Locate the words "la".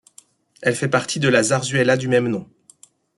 1.29-1.43